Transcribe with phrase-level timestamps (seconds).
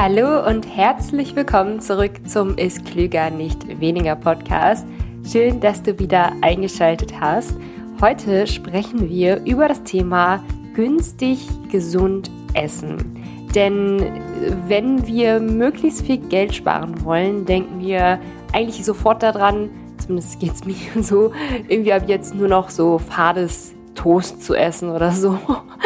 [0.00, 4.86] Hallo und herzlich willkommen zurück zum Ist Klüger nicht weniger Podcast.
[5.28, 7.56] Schön, dass du wieder eingeschaltet hast.
[8.00, 13.48] Heute sprechen wir über das Thema günstig gesund essen.
[13.56, 14.22] Denn
[14.68, 18.20] wenn wir möglichst viel Geld sparen wollen, denken wir
[18.52, 21.32] eigentlich sofort daran, zumindest geht es mir so,
[21.66, 25.38] irgendwie ab jetzt nur noch so fades Toast zu essen oder so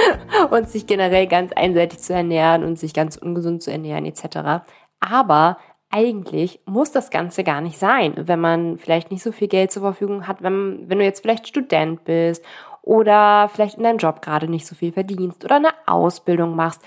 [0.51, 4.67] und sich generell ganz einseitig zu ernähren und sich ganz ungesund zu ernähren etc.
[5.01, 5.57] Aber
[5.91, 9.81] eigentlich muss das Ganze gar nicht sein, wenn man vielleicht nicht so viel Geld zur
[9.81, 12.45] Verfügung hat, wenn, wenn du jetzt vielleicht Student bist
[12.83, 16.83] oder vielleicht in deinem Job gerade nicht so viel verdienst oder eine Ausbildung machst.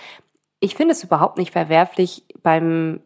[0.60, 3.00] Ich finde es überhaupt nicht verwerflich beim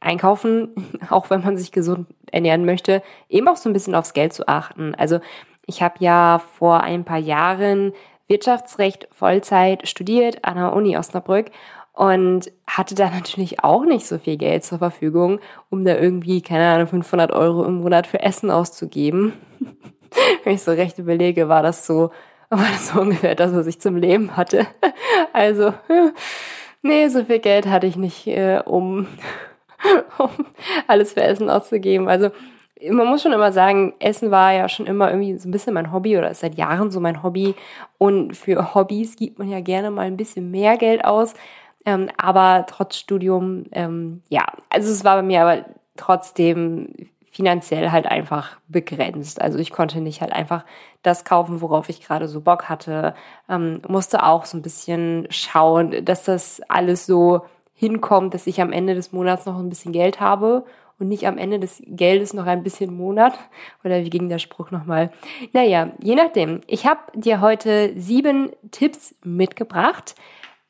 [0.00, 0.70] Einkaufen,
[1.10, 4.48] auch wenn man sich gesund ernähren möchte, eben auch so ein bisschen aufs Geld zu
[4.48, 4.94] achten.
[4.94, 5.20] Also
[5.66, 7.92] ich habe ja vor ein paar Jahren
[8.26, 11.50] Wirtschaftsrecht Vollzeit studiert an der Uni Osnabrück
[11.92, 15.40] und hatte da natürlich auch nicht so viel Geld zur Verfügung,
[15.70, 19.34] um da irgendwie, keine Ahnung, 500 Euro im Monat für Essen auszugeben.
[20.44, 22.10] Wenn ich so recht überlege, war das so,
[22.50, 24.66] war das so ungefähr das, was ich zum Leben hatte.
[25.34, 25.72] Also,
[26.82, 29.06] nee, so viel Geld hatte ich nicht, äh, um,
[30.18, 30.28] um
[30.86, 32.06] alles für Essen auszugeben.
[32.06, 32.30] Also,
[32.90, 35.92] man muss schon immer sagen, Essen war ja schon immer irgendwie so ein bisschen mein
[35.92, 37.54] Hobby oder ist seit Jahren so mein Hobby.
[37.98, 41.34] Und für Hobbys gibt man ja gerne mal ein bisschen mehr Geld aus.
[41.84, 45.64] Ähm, aber trotz Studium, ähm, ja, also es war bei mir aber
[45.96, 46.88] trotzdem
[47.30, 49.40] finanziell halt einfach begrenzt.
[49.40, 50.64] Also ich konnte nicht halt einfach
[51.02, 53.14] das kaufen, worauf ich gerade so Bock hatte.
[53.48, 57.42] Ähm, musste auch so ein bisschen schauen, dass das alles so
[57.74, 60.64] hinkommt, dass ich am Ende des Monats noch ein bisschen Geld habe
[61.02, 63.38] und nicht am Ende des Geldes noch ein bisschen Monat.
[63.84, 65.10] Oder wie ging der Spruch nochmal?
[65.52, 66.60] Naja, je nachdem.
[66.68, 70.14] Ich habe dir heute sieben Tipps mitgebracht,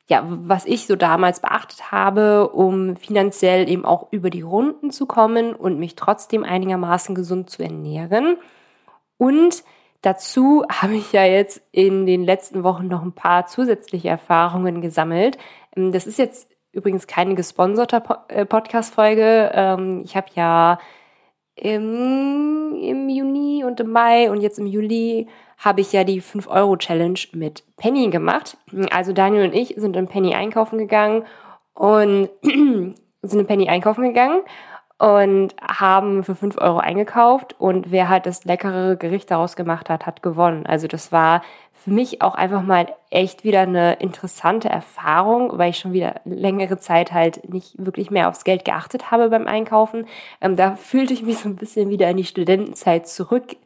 [0.08, 5.06] ja, was ich so damals beachtet habe, um finanziell eben auch über die Runden zu
[5.06, 8.36] kommen und mich trotzdem einigermaßen gesund zu ernähren.
[9.18, 9.64] Und
[10.00, 15.38] dazu habe ich ja jetzt in den letzten Wochen noch ein paar zusätzliche Erfahrungen gesammelt.
[15.74, 19.50] Das ist jetzt übrigens keine gesponserte äh, Podcast-Folge.
[19.54, 20.78] Ähm, ich habe ja
[21.54, 25.28] im, im Juni und im Mai und jetzt im Juli
[25.58, 28.56] habe ich ja die 5-Euro-Challenge mit Penny gemacht.
[28.90, 31.24] Also Daniel und ich sind in Penny einkaufen gegangen
[31.74, 34.40] und sind in Penny einkaufen gegangen
[35.02, 40.06] und haben für 5 Euro eingekauft und wer halt das leckere Gericht daraus gemacht hat,
[40.06, 40.64] hat gewonnen.
[40.64, 41.42] Also das war
[41.72, 46.78] für mich auch einfach mal echt wieder eine interessante Erfahrung, weil ich schon wieder längere
[46.78, 50.06] Zeit halt nicht wirklich mehr aufs Geld geachtet habe beim Einkaufen.
[50.40, 53.56] Ähm, da fühlte ich mich so ein bisschen wieder in die Studentenzeit zurück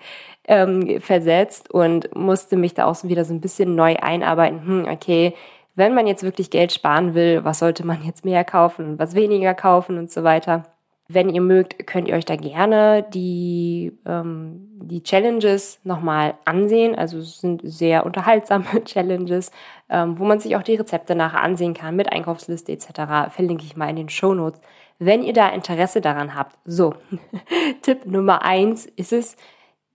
[0.49, 4.65] ähm, versetzt und musste mich da auch wieder so ein bisschen neu einarbeiten.
[4.67, 5.35] Hm, okay,
[5.75, 9.15] wenn man jetzt wirklich Geld sparen will, was sollte man jetzt mehr kaufen und was
[9.15, 10.65] weniger kaufen und so weiter.
[11.09, 16.97] Wenn ihr mögt, könnt ihr euch da gerne die, ähm, die Challenges nochmal ansehen.
[16.97, 19.53] Also es sind sehr unterhaltsame Challenges,
[19.89, 23.31] ähm, wo man sich auch die Rezepte nachher ansehen kann mit Einkaufsliste etc.
[23.31, 24.61] Verlinke ich mal in den Show Notes,
[24.99, 26.59] wenn ihr da Interesse daran habt.
[26.65, 26.95] So,
[27.83, 29.37] Tipp Nummer eins ist es,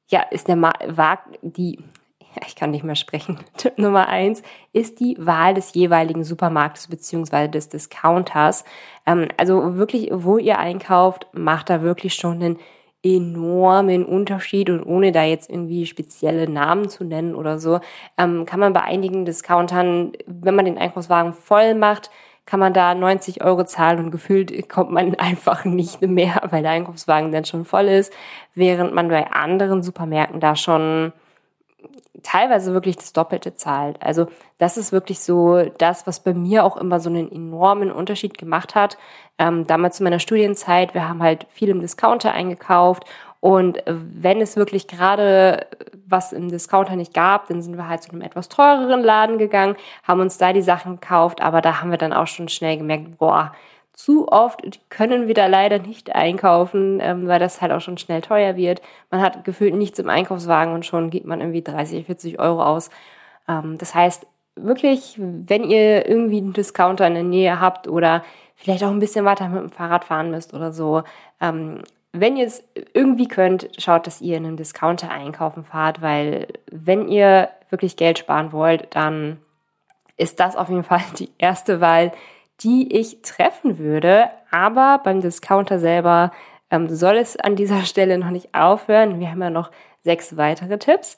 [0.07, 0.71] ja, ist der Ma
[1.41, 1.79] die
[2.47, 3.39] ich kann nicht mehr sprechen.
[3.57, 4.41] Tipp Nummer eins
[4.73, 8.63] ist die Wahl des jeweiligen Supermarktes beziehungsweise des Discounters.
[9.05, 12.59] Ähm, also wirklich, wo ihr einkauft, macht da wirklich schon einen
[13.03, 17.79] enormen Unterschied und ohne da jetzt irgendwie spezielle Namen zu nennen oder so,
[18.17, 22.11] ähm, kann man bei einigen Discountern, wenn man den Einkaufswagen voll macht,
[22.45, 26.71] kann man da 90 Euro zahlen und gefühlt kommt man einfach nicht mehr, weil der
[26.71, 28.13] Einkaufswagen dann schon voll ist,
[28.53, 31.11] während man bei anderen Supermärkten da schon
[32.23, 34.01] teilweise wirklich das Doppelte zahlt.
[34.01, 34.27] Also
[34.57, 38.75] das ist wirklich so das, was bei mir auch immer so einen enormen Unterschied gemacht
[38.75, 38.97] hat.
[39.37, 43.05] Ähm, damals zu meiner Studienzeit, wir haben halt viel im Discounter eingekauft
[43.41, 45.65] und wenn es wirklich gerade
[46.07, 49.75] was im Discounter nicht gab, dann sind wir halt zu einem etwas teureren Laden gegangen,
[50.03, 53.17] haben uns da die Sachen gekauft, aber da haben wir dann auch schon schnell gemerkt,
[53.17, 53.53] boah,
[54.03, 58.21] zu oft können wir da leider nicht einkaufen, ähm, weil das halt auch schon schnell
[58.21, 58.81] teuer wird.
[59.11, 62.89] Man hat gefühlt nichts im Einkaufswagen und schon gibt man irgendwie 30, 40 Euro aus.
[63.47, 64.25] Ähm, das heißt,
[64.55, 68.23] wirklich, wenn ihr irgendwie einen Discounter in der Nähe habt oder
[68.55, 71.03] vielleicht auch ein bisschen weiter mit dem Fahrrad fahren müsst oder so,
[71.39, 72.63] ähm, wenn ihr es
[72.93, 78.17] irgendwie könnt, schaut, dass ihr in einem Discounter einkaufen fahrt, weil wenn ihr wirklich Geld
[78.17, 79.37] sparen wollt, dann
[80.17, 82.11] ist das auf jeden Fall die erste Wahl,
[82.63, 84.29] die ich treffen würde.
[84.49, 86.31] Aber beim Discounter selber
[86.69, 89.19] ähm, soll es an dieser Stelle noch nicht aufhören.
[89.19, 89.71] Wir haben ja noch
[90.03, 91.15] sechs weitere Tipps.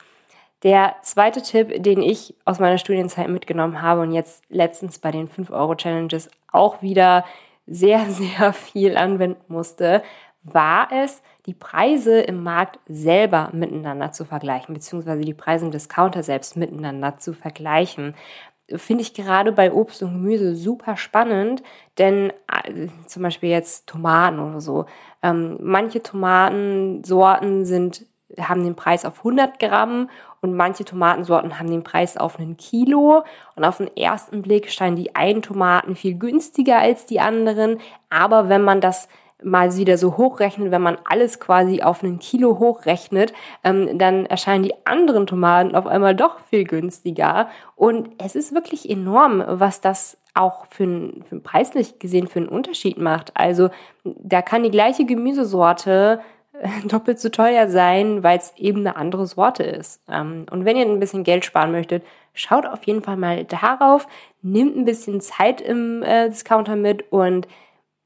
[0.63, 5.29] Der zweite Tipp, den ich aus meiner Studienzeit mitgenommen habe und jetzt letztens bei den
[5.29, 7.25] 5-Euro-Challenges auch wieder
[7.67, 10.03] sehr, sehr viel anwenden musste,
[10.43, 16.23] war es, die Preise im Markt selber miteinander zu vergleichen, beziehungsweise die Preise im Discounter
[16.23, 18.15] selbst miteinander zu vergleichen.
[18.75, 21.61] Finde ich gerade bei Obst und Gemüse super spannend,
[21.97, 24.85] denn äh, zum Beispiel jetzt Tomaten oder so.
[25.21, 28.05] Ähm, manche Tomatensorten sind,
[28.39, 30.09] haben den Preis auf 100 Gramm
[30.43, 33.23] und manche Tomatensorten haben den Preis auf einen Kilo.
[33.55, 37.79] Und auf den ersten Blick scheinen die einen Tomaten viel günstiger als die anderen.
[38.09, 39.07] Aber wenn man das
[39.43, 44.63] mal wieder so hochrechnet, wenn man alles quasi auf einen Kilo hochrechnet, ähm, dann erscheinen
[44.63, 47.49] die anderen Tomaten auf einmal doch viel günstiger.
[47.75, 52.49] Und es ist wirklich enorm, was das auch für, ein, für preislich gesehen für einen
[52.49, 53.31] Unterschied macht.
[53.35, 53.69] Also
[54.03, 56.21] da kann die gleiche Gemüsesorte
[56.59, 60.01] äh, doppelt so teuer sein, weil es eben eine andere Sorte ist.
[60.09, 62.03] Ähm, und wenn ihr ein bisschen Geld sparen möchtet,
[62.33, 64.07] schaut auf jeden Fall mal darauf,
[64.41, 67.47] nimmt ein bisschen Zeit im äh, Discounter mit und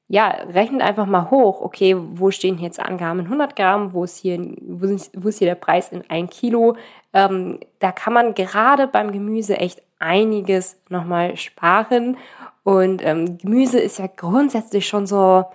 [0.10, 4.18] ja, rechnet einfach mal hoch, okay, wo stehen jetzt Angaben in 100 Gramm, wo ist
[4.18, 6.78] hier, wo ist, wo ist hier der Preis in ein Kilo?
[7.14, 12.18] Ähm, da kann man gerade beim Gemüse echt einiges nochmal sparen.
[12.64, 15.46] Und ähm, Gemüse ist ja grundsätzlich schon so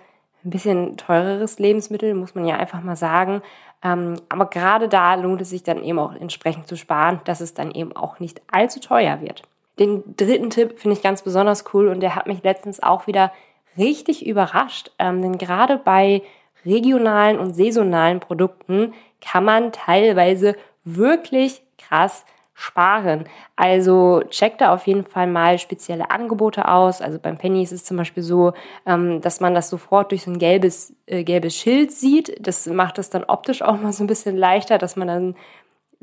[0.45, 3.41] ein bisschen teureres Lebensmittel, muss man ja einfach mal sagen.
[3.83, 7.53] Ähm, aber gerade da lohnt es sich dann eben auch entsprechend zu sparen, dass es
[7.53, 9.43] dann eben auch nicht allzu teuer wird.
[9.79, 13.31] Den dritten Tipp finde ich ganz besonders cool und der hat mich letztens auch wieder
[13.77, 16.21] richtig überrascht, ähm, denn gerade bei
[16.65, 23.25] regionalen und saisonalen Produkten kann man teilweise wirklich krass sparen.
[23.55, 27.01] Also checkt da auf jeden Fall mal spezielle Angebote aus.
[27.01, 28.53] Also beim Penny ist es zum Beispiel so,
[28.85, 32.35] ähm, dass man das sofort durch so ein gelbes, äh, gelbes Schild sieht.
[32.39, 35.35] Das macht es dann optisch auch mal so ein bisschen leichter, dass man dann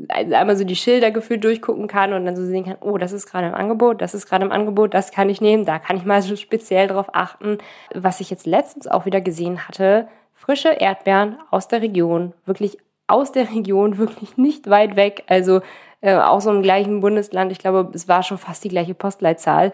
[0.09, 3.27] einmal so die Schilder gefühlt durchgucken kann und dann so sehen kann, oh, das ist
[3.27, 6.05] gerade im Angebot, das ist gerade im Angebot, das kann ich nehmen, da kann ich
[6.05, 7.59] mal so speziell drauf achten.
[7.95, 13.33] Was ich jetzt letztens auch wieder gesehen hatte, frische Erdbeeren aus der Region, wirklich aus
[13.33, 15.61] der Region, wirklich nicht weit weg, also
[16.01, 19.73] äh, auch so im gleichen Bundesland, ich glaube, es war schon fast die gleiche Postleitzahl,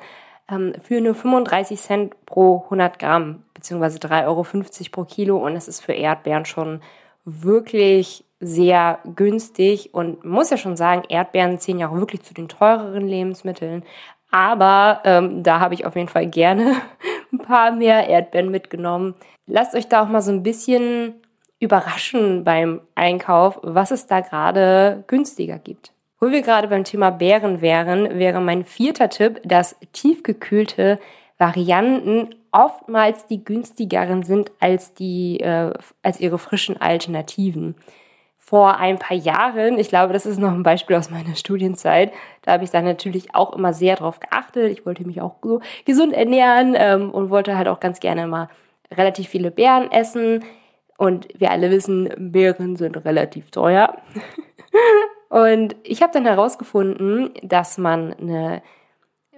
[0.50, 4.46] ähm, für nur 35 Cent pro 100 Gramm, beziehungsweise 3,50 Euro
[4.90, 6.80] pro Kilo und es ist für Erdbeeren schon
[7.24, 12.48] wirklich sehr günstig und muss ja schon sagen, Erdbeeren zählen ja auch wirklich zu den
[12.48, 13.82] teureren Lebensmitteln.
[14.30, 16.74] Aber ähm, da habe ich auf jeden Fall gerne
[17.32, 19.14] ein paar mehr Erdbeeren mitgenommen.
[19.46, 21.14] Lasst euch da auch mal so ein bisschen
[21.58, 25.92] überraschen beim Einkauf, was es da gerade günstiger gibt.
[26.20, 30.98] Wo wir gerade beim Thema Beeren wären, wäre mein vierter Tipp, dass tiefgekühlte
[31.38, 35.72] Varianten oftmals die günstigeren sind als die äh,
[36.02, 37.74] als ihre frischen Alternativen
[38.46, 42.12] vor ein paar Jahren, ich glaube, das ist noch ein Beispiel aus meiner Studienzeit,
[42.42, 44.70] da habe ich dann natürlich auch immer sehr drauf geachtet.
[44.70, 48.48] Ich wollte mich auch so gesund ernähren ähm, und wollte halt auch ganz gerne mal
[48.94, 50.44] relativ viele Beeren essen.
[50.96, 53.96] Und wir alle wissen, Beeren sind relativ teuer.
[55.28, 58.62] und ich habe dann herausgefunden, dass man eine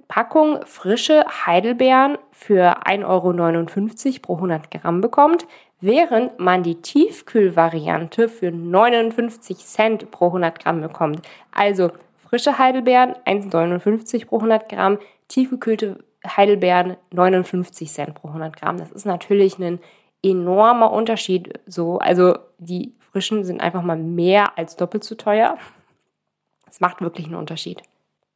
[0.07, 5.47] Packung frische Heidelbeeren für 1,59 Euro pro 100 Gramm bekommt,
[5.81, 11.23] während man die Tiefkühlvariante für 59 Cent pro 100 Gramm bekommt.
[11.53, 11.91] Also
[12.29, 14.99] frische Heidelbeeren 1,59 pro 100 Gramm,
[15.29, 18.79] tiefgekühlte Heidelbeeren 59 Cent pro 100 Gramm.
[18.79, 19.79] Das ist natürlich ein
[20.23, 21.61] enormer Unterschied.
[21.67, 25.57] So, also die frischen sind einfach mal mehr als doppelt so teuer.
[26.67, 27.83] Das macht wirklich einen Unterschied.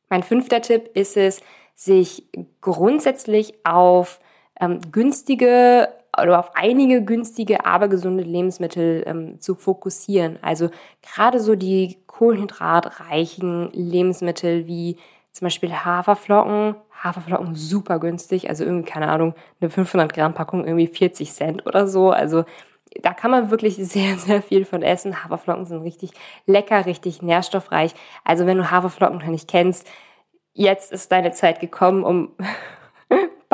[0.08, 1.40] Mein fünfter Tipp ist es,
[1.74, 2.24] sich
[2.60, 4.20] grundsätzlich auf
[4.60, 5.88] ähm, günstige
[6.20, 10.38] oder auf einige günstige, aber gesunde Lebensmittel ähm, zu fokussieren.
[10.42, 10.70] Also
[11.02, 14.98] gerade so die kohlenhydratreichen Lebensmittel wie
[15.32, 16.76] zum Beispiel Haferflocken.
[17.02, 21.88] Haferflocken super günstig, also irgendwie, keine Ahnung, eine 500 Gramm Packung irgendwie 40 Cent oder
[21.88, 22.10] so.
[22.10, 22.44] Also
[23.00, 25.24] da kann man wirklich sehr, sehr viel von essen.
[25.24, 26.12] Haferflocken sind richtig
[26.46, 27.94] lecker, richtig nährstoffreich.
[28.24, 29.88] Also wenn du Haferflocken noch nicht kennst,
[30.52, 32.32] jetzt ist deine Zeit gekommen, um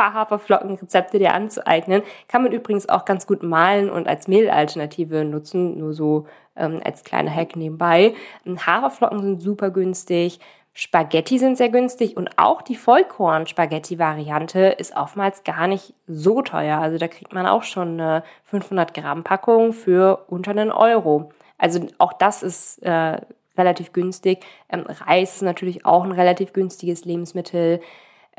[0.03, 2.03] Haferflockenrezepte dir anzueignen.
[2.29, 6.27] Kann man übrigens auch ganz gut mahlen und als Mehlalternative nutzen, nur so
[6.57, 8.15] ähm, als kleiner Hack nebenbei.
[8.47, 10.41] Haferflocken sind super günstig.
[10.81, 16.79] Spaghetti sind sehr günstig und auch die Vollkorn-Spaghetti-Variante ist oftmals gar nicht so teuer.
[16.79, 21.33] Also da kriegt man auch schon eine 500 Gramm Packung für unter einen Euro.
[21.59, 23.21] Also auch das ist äh,
[23.57, 24.45] relativ günstig.
[24.71, 27.81] Ähm, Reis ist natürlich auch ein relativ günstiges Lebensmittel.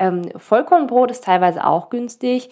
[0.00, 2.48] Ähm, Vollkornbrot ist teilweise auch günstig.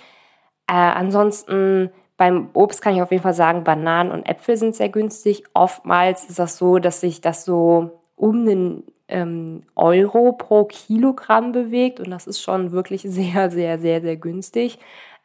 [0.69, 4.91] Äh, ansonsten beim Obst kann ich auf jeden Fall sagen, Bananen und Äpfel sind sehr
[4.91, 5.45] günstig.
[5.55, 12.01] Oftmals ist das so, dass sich das so um den ähm, Euro pro Kilogramm bewegt
[12.01, 14.79] und das ist schon wirklich sehr, sehr, sehr, sehr günstig.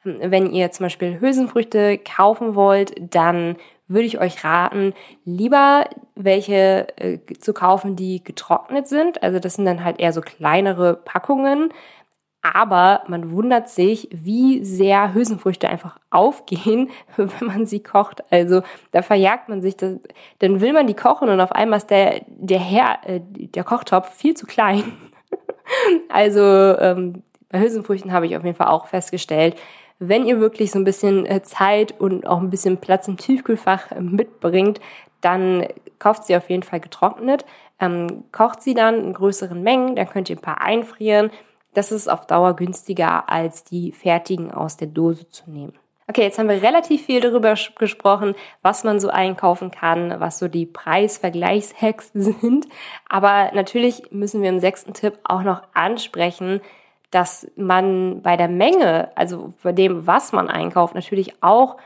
[0.05, 3.55] Wenn ihr zum Beispiel Hülsenfrüchte kaufen wollt, dann
[3.87, 9.23] würde ich euch raten, lieber welche äh, zu kaufen, die getrocknet sind.
[9.23, 11.71] Also das sind dann halt eher so kleinere Packungen.
[12.43, 18.23] Aber man wundert sich, wie sehr Hülsenfrüchte einfach aufgehen, wenn man sie kocht.
[18.31, 19.95] Also da verjagt man sich, das,
[20.39, 24.13] dann will man die kochen und auf einmal ist der, der, Her, äh, der Kochtopf
[24.13, 24.83] viel zu klein.
[26.09, 29.55] also ähm, bei Hülsenfrüchten habe ich auf jeden Fall auch festgestellt,
[29.99, 33.91] wenn ihr wirklich so ein bisschen äh, Zeit und auch ein bisschen Platz im Tiefkühlfach
[33.91, 34.81] äh, mitbringt,
[35.21, 35.65] dann
[35.99, 37.45] kauft sie auf jeden Fall getrocknet.
[37.79, 41.31] Ähm, kocht sie dann in größeren Mengen, dann könnt ihr ein paar einfrieren.
[41.73, 45.73] Das ist auf Dauer günstiger, als die fertigen aus der Dose zu nehmen.
[46.07, 50.47] Okay, jetzt haben wir relativ viel darüber gesprochen, was man so einkaufen kann, was so
[50.49, 52.67] die Preisvergleichshacks sind.
[53.07, 56.61] Aber natürlich müssen wir im sechsten Tipp auch noch ansprechen,
[57.09, 61.77] dass man bei der Menge, also bei dem, was man einkauft, natürlich auch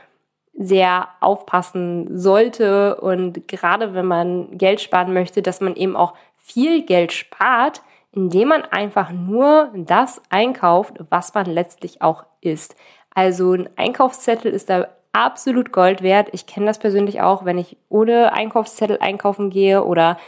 [0.54, 6.84] sehr aufpassen sollte und gerade wenn man Geld sparen möchte, dass man eben auch viel
[6.84, 7.82] Geld spart,
[8.18, 12.74] indem man einfach nur das einkauft, was man letztlich auch isst.
[13.14, 16.28] Also ein Einkaufszettel ist da absolut Gold wert.
[16.32, 20.18] Ich kenne das persönlich auch, wenn ich ohne Einkaufszettel einkaufen gehe oder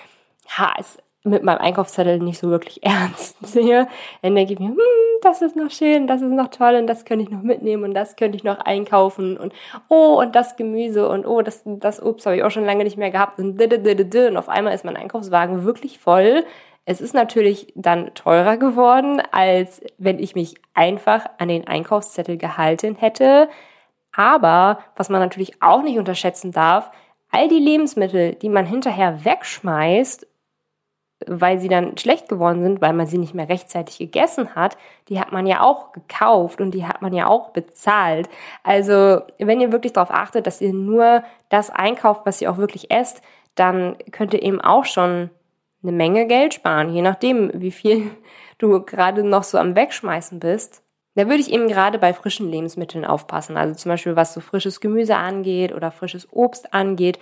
[0.56, 3.88] ha, es mit meinem Einkaufszettel nicht so wirklich ernst sehe,
[4.22, 4.78] dann denke ich mir, hm,
[5.22, 7.94] das ist noch schön, das ist noch toll und das könnte ich noch mitnehmen und
[7.94, 9.52] das könnte ich noch einkaufen und
[9.88, 12.96] oh, und das Gemüse und oh, das, das Obst habe ich auch schon lange nicht
[12.96, 16.44] mehr gehabt und, und auf einmal ist mein Einkaufswagen wirklich voll.
[16.84, 22.96] Es ist natürlich dann teurer geworden, als wenn ich mich einfach an den Einkaufszettel gehalten
[22.96, 23.48] hätte.
[24.12, 26.90] Aber was man natürlich auch nicht unterschätzen darf,
[27.30, 30.26] all die Lebensmittel, die man hinterher wegschmeißt
[31.26, 34.76] weil sie dann schlecht geworden sind, weil man sie nicht mehr rechtzeitig gegessen hat,
[35.08, 38.28] die hat man ja auch gekauft und die hat man ja auch bezahlt.
[38.62, 42.90] Also wenn ihr wirklich darauf achtet, dass ihr nur das einkauft, was ihr auch wirklich
[42.90, 43.22] esst,
[43.54, 45.30] dann könnt ihr eben auch schon
[45.82, 48.10] eine Menge Geld sparen, je nachdem, wie viel
[48.58, 50.82] du gerade noch so am Wegschmeißen bist.
[51.16, 53.56] Da würde ich eben gerade bei frischen Lebensmitteln aufpassen.
[53.56, 57.18] Also zum Beispiel, was so frisches Gemüse angeht oder frisches Obst angeht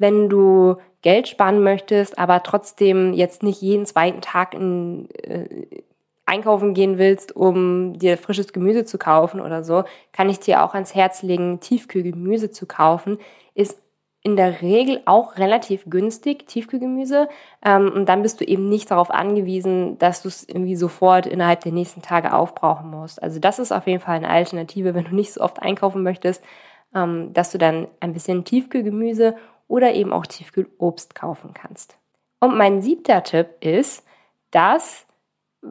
[0.00, 5.66] wenn du Geld sparen möchtest, aber trotzdem jetzt nicht jeden zweiten Tag in, äh,
[6.24, 10.72] einkaufen gehen willst, um dir frisches Gemüse zu kaufen oder so, kann ich dir auch
[10.72, 13.18] ans Herz legen, Tiefkühlgemüse zu kaufen.
[13.54, 13.78] Ist
[14.22, 17.28] in der Regel auch relativ günstig, Tiefkühlgemüse.
[17.64, 21.60] Ähm, und dann bist du eben nicht darauf angewiesen, dass du es irgendwie sofort innerhalb
[21.60, 23.22] der nächsten Tage aufbrauchen musst.
[23.22, 26.44] Also das ist auf jeden Fall eine Alternative, wenn du nicht so oft einkaufen möchtest,
[26.94, 29.36] ähm, dass du dann ein bisschen Tiefkühlgemüse
[29.68, 31.96] oder eben auch Tiefkühlobst kaufen kannst.
[32.40, 34.04] Und mein siebter Tipp ist,
[34.50, 35.06] dass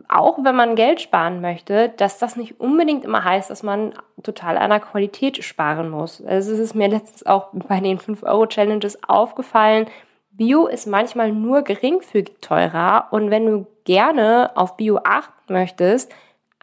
[0.08, 4.58] auch wenn man Geld sparen möchte, dass das nicht unbedingt immer heißt, dass man total
[4.58, 6.24] an der Qualität sparen muss.
[6.24, 9.88] Also es ist mir letztens auch bei den 5-Euro-Challenges aufgefallen,
[10.31, 16.13] Bio ist manchmal nur geringfügig teurer und wenn du gerne auf Bio achten möchtest,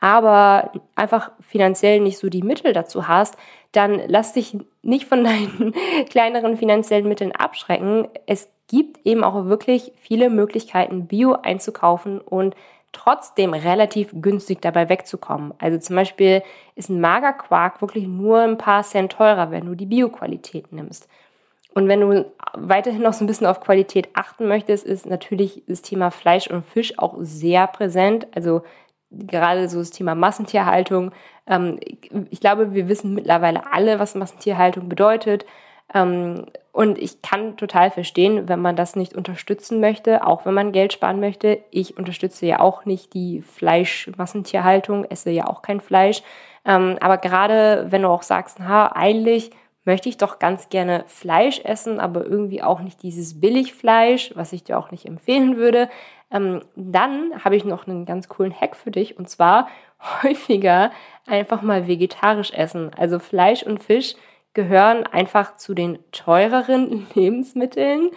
[0.01, 3.37] aber einfach finanziell nicht so die Mittel dazu hast,
[3.73, 5.75] dann lass dich nicht von deinen
[6.11, 8.09] kleineren finanziellen Mitteln abschrecken.
[8.25, 12.57] Es gibt eben auch wirklich viele Möglichkeiten, Bio einzukaufen und
[12.97, 15.53] trotzdem relativ günstig dabei wegzukommen.
[15.59, 16.43] Also zum Beispiel
[16.75, 21.09] ist ein Magerquark wirklich nur ein paar Cent teurer, wenn du die Bio-Qualität nimmst.
[21.75, 22.25] Und wenn du
[22.55, 26.65] weiterhin noch so ein bisschen auf Qualität achten möchtest, ist natürlich das Thema Fleisch und
[26.65, 28.27] Fisch auch sehr präsent.
[28.35, 28.63] Also
[29.11, 31.13] gerade so das Thema Massentierhaltung.
[31.47, 31.79] Ähm,
[32.31, 35.45] ich glaube, wir wissen mittlerweile alle, was Massentierhaltung bedeutet.
[35.95, 40.73] Ähm, und ich kann total verstehen, wenn man das nicht unterstützen möchte, auch wenn man
[40.73, 41.61] Geld sparen möchte.
[41.71, 46.23] Ich unterstütze ja auch nicht die Fleischmassentierhaltung, esse ja auch kein Fleisch.
[46.67, 49.53] Ähm, aber gerade wenn du auch sagst, ha, eigentlich
[49.87, 54.65] möchte ich doch ganz gerne Fleisch essen, aber irgendwie auch nicht dieses Billigfleisch, was ich
[54.65, 55.89] dir auch nicht empfehlen würde,
[56.31, 59.69] ähm, dann habe ich noch einen ganz coolen Hack für dich und zwar
[60.23, 60.91] häufiger
[61.27, 62.91] einfach mal vegetarisch essen.
[62.97, 64.17] Also Fleisch und Fisch
[64.57, 68.11] gehören einfach zu den teureren Lebensmitteln.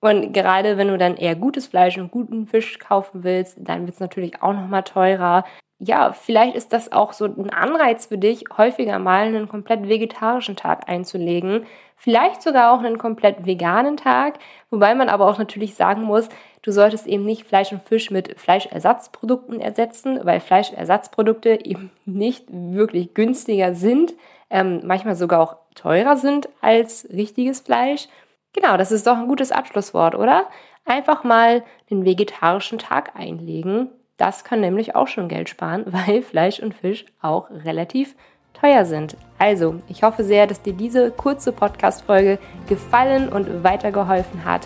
[0.00, 3.94] Und gerade wenn du dann eher gutes Fleisch und guten Fisch kaufen willst, dann wird
[3.94, 5.44] es natürlich auch nochmal teurer
[5.84, 10.54] ja, vielleicht ist das auch so ein Anreiz für dich, häufiger mal einen komplett vegetarischen
[10.54, 11.66] Tag einzulegen.
[11.96, 14.38] Vielleicht sogar auch einen komplett veganen Tag,
[14.70, 16.28] wobei man aber auch natürlich sagen muss,
[16.62, 23.12] du solltest eben nicht Fleisch und Fisch mit Fleischersatzprodukten ersetzen, weil Fleischersatzprodukte eben nicht wirklich
[23.14, 24.14] günstiger sind,
[24.50, 28.06] ähm, manchmal sogar auch teurer sind als richtiges Fleisch.
[28.52, 30.46] Genau, das ist doch ein gutes Abschlusswort, oder?
[30.84, 33.90] Einfach mal den vegetarischen Tag einlegen
[34.22, 38.14] das kann nämlich auch schon Geld sparen, weil Fleisch und Fisch auch relativ
[38.54, 39.16] teuer sind.
[39.38, 42.38] Also, ich hoffe sehr, dass dir diese kurze Podcast-Folge
[42.68, 44.60] gefallen und weitergeholfen hat.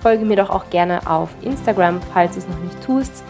[0.00, 3.22] Folge mir doch auch gerne auf Instagram, falls du es noch nicht tust.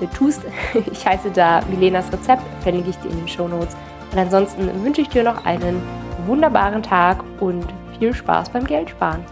[0.00, 0.42] Du tust.
[0.92, 3.74] Ich heiße da Milenas Rezept, verlinke ich dir in den Show Notes.
[4.12, 5.82] Und ansonsten wünsche ich dir noch einen
[6.26, 7.64] wunderbaren Tag und
[7.98, 9.24] viel Spaß beim Geldsparen.